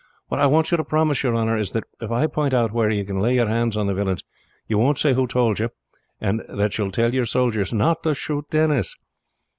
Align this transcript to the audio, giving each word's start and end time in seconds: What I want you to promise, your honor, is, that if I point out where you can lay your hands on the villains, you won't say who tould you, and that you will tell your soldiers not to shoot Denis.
What 0.29 0.39
I 0.39 0.47
want 0.47 0.71
you 0.71 0.77
to 0.77 0.83
promise, 0.83 1.21
your 1.21 1.35
honor, 1.35 1.55
is, 1.55 1.73
that 1.73 1.83
if 2.01 2.09
I 2.09 2.25
point 2.25 2.55
out 2.55 2.71
where 2.71 2.89
you 2.89 3.05
can 3.05 3.19
lay 3.19 3.35
your 3.35 3.45
hands 3.45 3.77
on 3.77 3.85
the 3.85 3.93
villains, 3.93 4.23
you 4.67 4.79
won't 4.79 4.97
say 4.97 5.13
who 5.13 5.27
tould 5.27 5.59
you, 5.59 5.69
and 6.19 6.41
that 6.49 6.75
you 6.79 6.85
will 6.85 6.91
tell 6.91 7.13
your 7.13 7.27
soldiers 7.27 7.71
not 7.71 8.01
to 8.01 8.15
shoot 8.15 8.49
Denis. 8.49 8.95